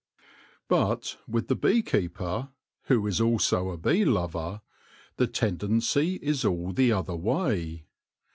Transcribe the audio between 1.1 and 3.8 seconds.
with the bee keeper who is also a